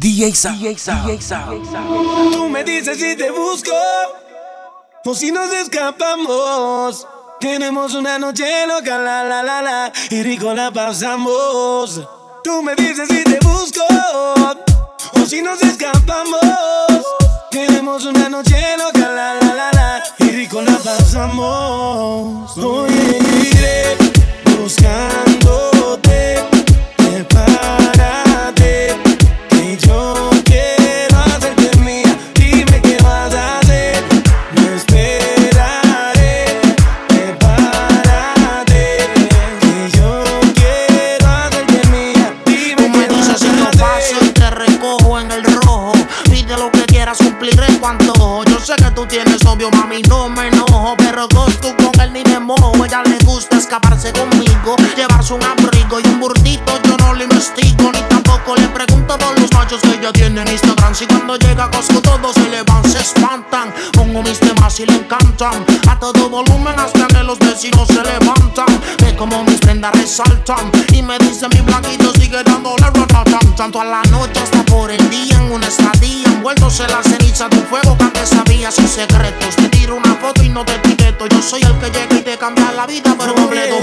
[0.00, 0.58] DJ Sam.
[0.58, 2.32] DJ Sam.
[2.32, 3.70] Tú me dices si te busco
[5.04, 7.06] o si nos escapamos.
[7.38, 12.00] Tenemos una noche loca, la la la la, y rico la pasamos.
[12.42, 13.82] Tú me dices si te busco
[15.20, 16.40] o si nos escapamos.
[17.50, 22.56] Tenemos una noche loca, la la la y rico la pasamos.
[22.56, 22.90] Hoy
[23.52, 23.98] iré
[24.56, 26.42] buscándote,
[26.96, 27.24] te
[65.42, 68.66] A todo volumen hasta que los vecinos se levantan.
[68.98, 70.70] Ve como mis prendas resaltan.
[70.92, 75.08] Y me dice mi blanquito sigue dándole ratatán Tanto a la noche hasta por el
[75.08, 76.26] día en una estadía.
[76.26, 79.56] Envueltos en la ceniza de un fuego que antes sabía sin secretos.
[79.56, 81.26] Te tiro una foto y no te etiqueto.
[81.26, 83.76] Yo soy el que llega y te cambia la vida por completo.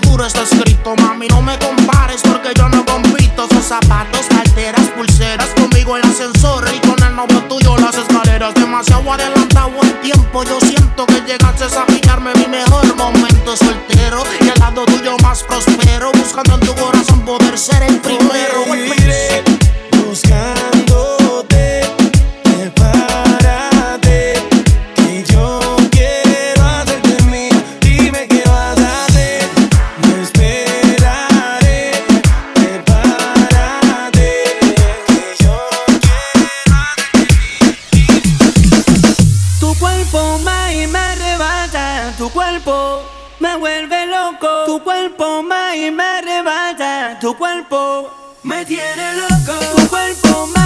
[0.00, 3.46] futuro está escrito, mami, no me compares porque yo no compito.
[3.48, 8.54] Son zapatos, carteras, pulseras, conmigo el ascensor y con el novio tuyo las escaleras.
[8.54, 14.48] Demasiado adelantado el tiempo, yo siento que llegaste a pillarme mi mejor momento soltero y
[14.48, 17.99] al lado tuyo más prospero, buscando en tu corazón poder ser el
[42.20, 43.02] tu cuerpo
[43.38, 44.66] me vuelve loco.
[44.66, 47.18] Tu cuerpo me, me arrebata.
[47.18, 49.58] Tu cuerpo me tiene loco.
[49.74, 50.59] Tu cuerpo me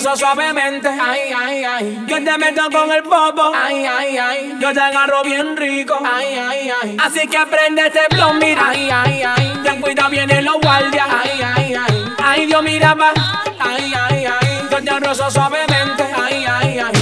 [0.00, 0.88] suavemente.
[0.88, 2.04] Ay, ay, ay.
[2.06, 3.52] Yo te meto con el bobo.
[3.54, 4.54] Ay, ay, ay.
[4.60, 5.98] Yo te agarro bien rico.
[6.04, 6.96] Ay, ay, ay.
[7.02, 8.68] Así que aprende este blon, mira.
[8.68, 9.60] Ay, ay, ay.
[9.64, 11.06] Ten cuidado bien en los guardias.
[11.10, 12.04] Ay, ay, ay.
[12.22, 13.12] Ay, Dios, mira va.
[13.58, 14.68] Ay, ay, ay.
[14.70, 16.04] Yo te rozo suavemente.
[16.16, 16.92] Ay, ay, ay.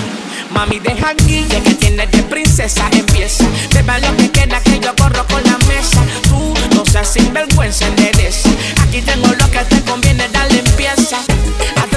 [0.51, 3.45] Mami, deja aquí, que tienes de princesa, empieza.
[3.75, 6.01] Beba lo que queda, que yo corro con la mesa.
[6.29, 8.49] Tú no seas sinvergüenza, endereza.
[8.83, 11.19] Aquí tengo lo que te conviene, dale, empieza.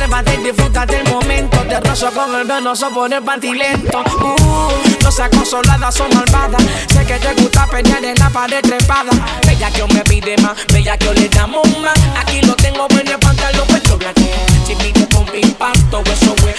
[0.10, 1.60] Llévate y disfrútate el momento.
[1.70, 4.00] Te rozo con el venoso por el pantilento.
[4.00, 6.64] Uh, no seas consolada, son malvadas.
[6.92, 9.12] Sé que te gusta pelear en la pared trepada.
[9.46, 11.94] Bella que me pide más, bella que yo le damos más.
[12.20, 14.00] Aquí lo tengo, ven el pantalón, pues yo
[14.66, 16.56] Chipito con mi impacto, eso fue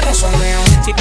[0.00, 0.62] corazoneo.
[0.84, 0.92] Si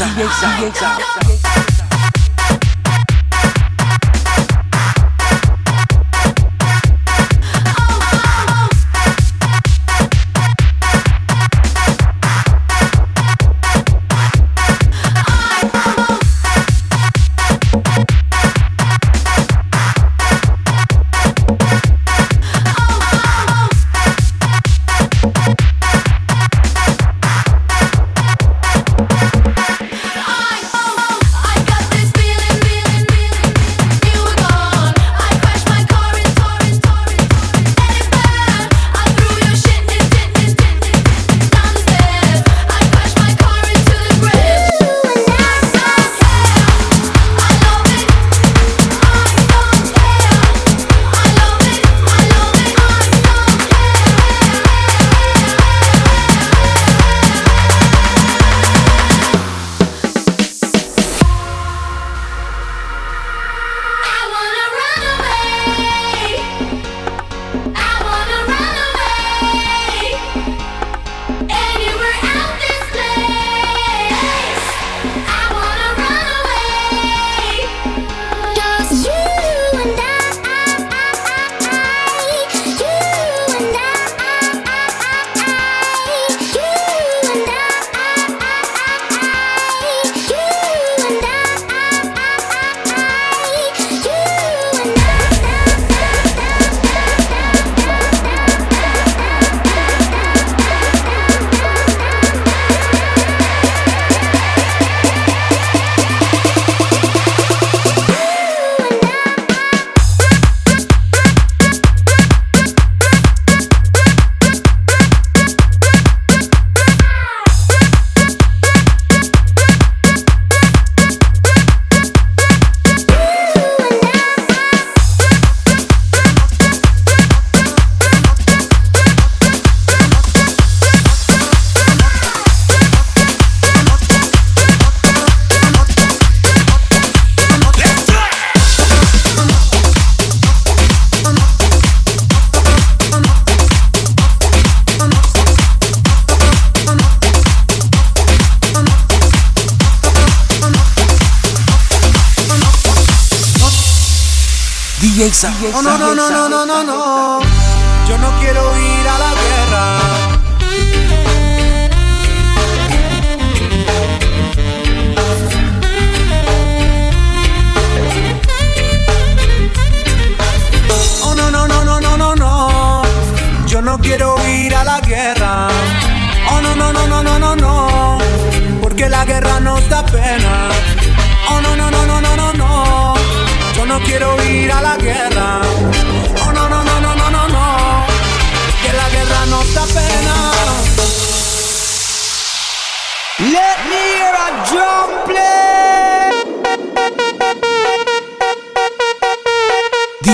[0.00, 1.39] Yes, yes, yes, yes.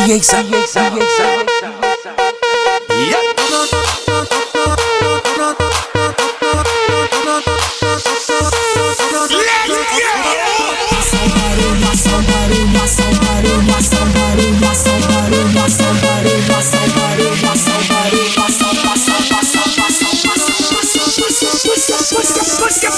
[0.07, 0.39] DJ Sa.
[0.39, 0.87] DJ Sa.
[0.95, 1.27] DJ Sa.
[2.95, 3.27] Yeah.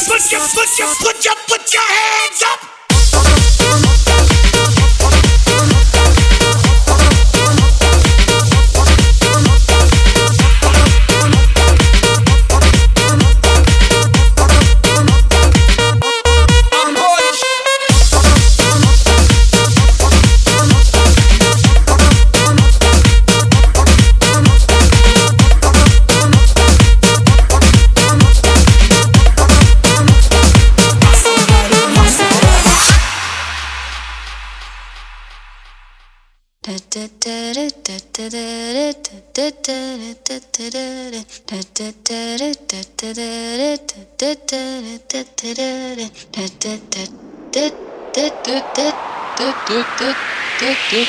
[0.09, 1.38] Put your, put your, put your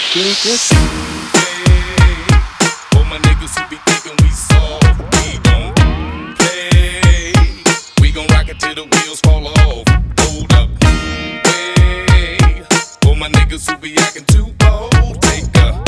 [0.09, 0.15] My
[3.19, 3.77] niggas who be
[4.23, 5.75] we soft, we don't
[6.35, 7.31] play.
[8.01, 9.87] We gon' rock it till the wheels fall off.
[10.17, 10.67] Hold up,
[13.19, 13.93] my niggas who be
[14.25, 14.51] too
[15.21, 15.79] take a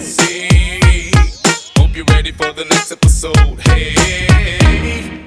[0.00, 1.14] seat.
[1.76, 3.60] Hope you're ready for the next episode.
[3.60, 5.22] Hey,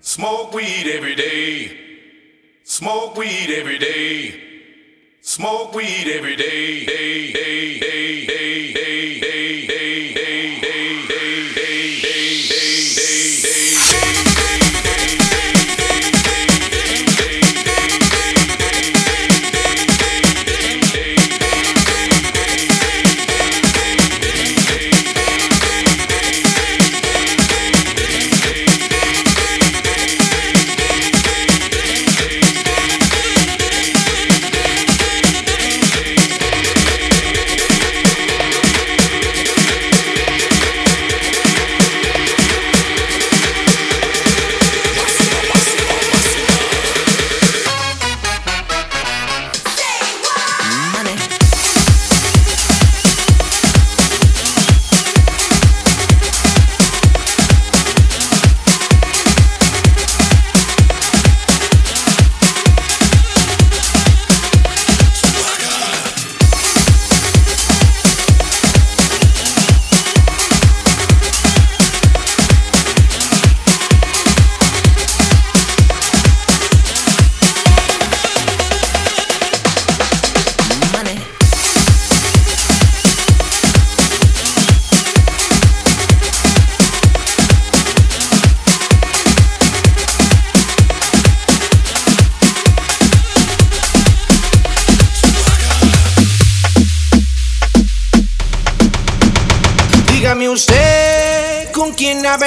[0.00, 1.76] smoke weed every day.
[2.62, 4.51] Smoke weed every day.
[5.24, 9.71] Smoke weed every day, day, day, day, day.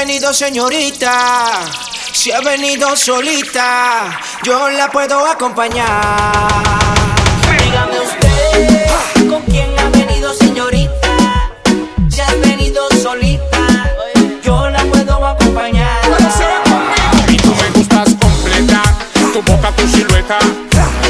[0.06, 1.62] Venido, señorita.
[2.12, 6.48] Si ha venido solita, yo la puedo acompañar.
[7.60, 11.50] Dígame usted con quién ha venido, señorita.
[12.08, 13.66] Si has venido solita,
[14.44, 16.02] yo la puedo acompañar.
[17.28, 18.84] Y tú me gustas completa,
[19.34, 20.38] tu boca, tu silueta,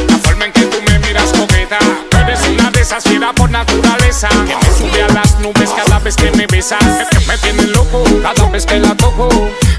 [0.07, 1.79] la forma en que tú me miras coqueta.
[2.27, 6.15] Eres una de esas fiera por naturaleza, que me sube a las nubes cada vez
[6.15, 6.79] que me besas.
[7.11, 9.29] Que me tiene loco cada vez que la toco,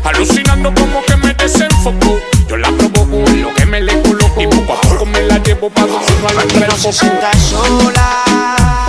[0.05, 2.21] alucinando como que me desenfoco.
[2.49, 4.41] Yo la provoco en lo que me le coloco.
[4.41, 8.86] Y poco a poco me la llevo para donde no sienta sola,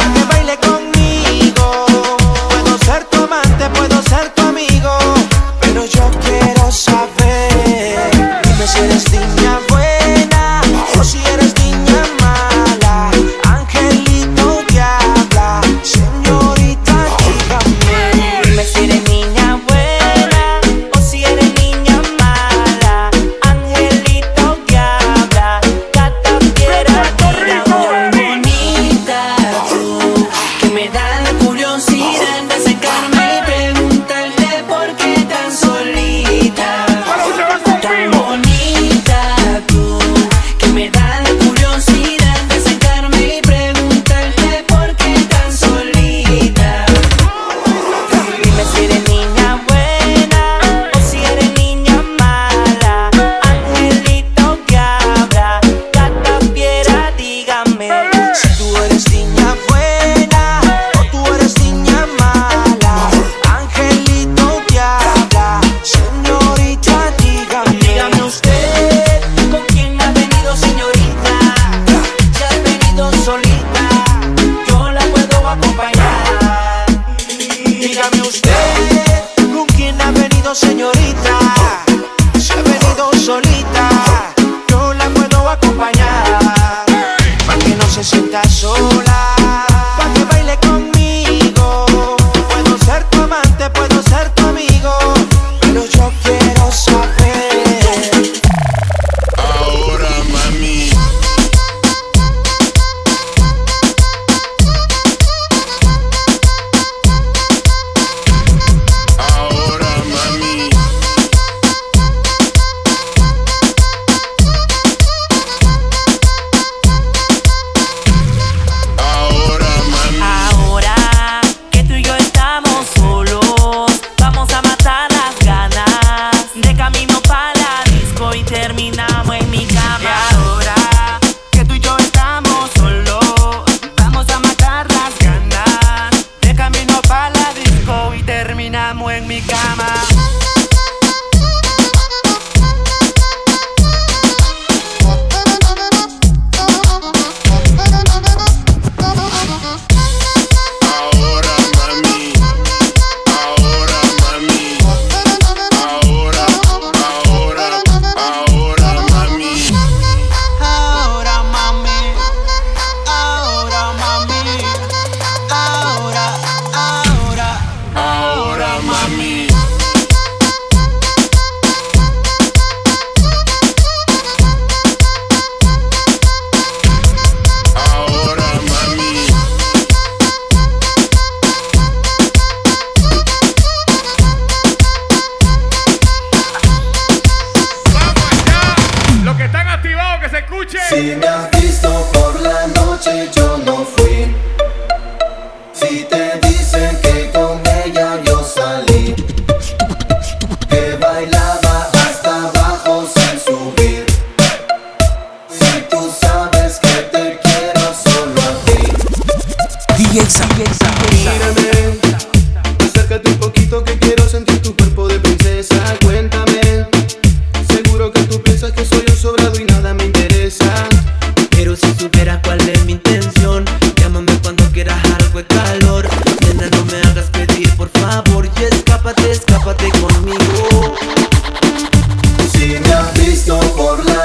[190.61, 190.81] escuchen.
[190.89, 192.26] Si me has visto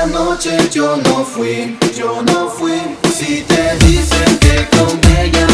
[0.07, 2.81] noche yo no fui, yo no fui.
[3.13, 5.47] Si te dicen que con ella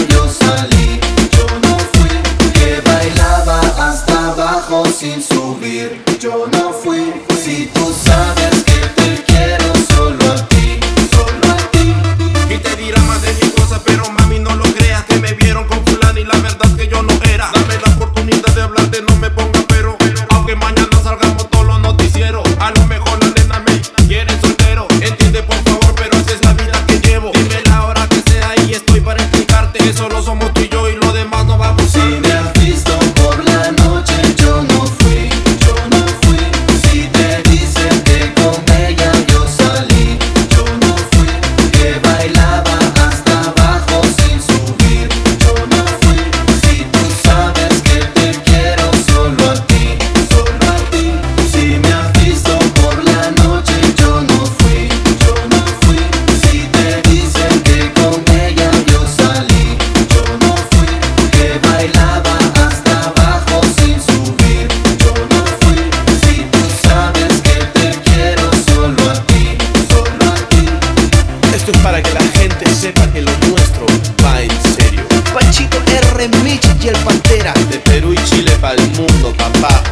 [76.19, 77.55] Remich y el Pantera.
[77.71, 79.85] De Perú y Chile para el mundo, papá.